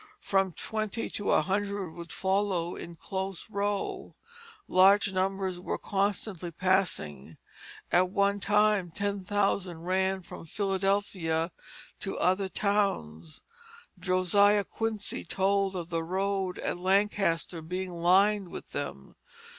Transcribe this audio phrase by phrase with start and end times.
[0.23, 4.15] From twenty to a hundred would follow in close row.
[4.67, 7.37] Large numbers were constantly passing.
[7.91, 11.51] At one time ten thousand ran from Philadelphia
[11.99, 13.43] to other towns.
[13.99, 19.17] Josiah Quincy told of the road at Lancaster being lined with them.